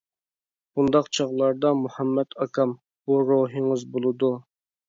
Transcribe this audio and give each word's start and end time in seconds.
بۇنداق 0.79 1.09
چاغلاردا 1.17 1.73
مۇھەممەت 1.81 2.35
ئاكام:-بۇ 2.47 3.21
روھىڭىز 3.29 3.89
بولىدۇ. 3.95 4.35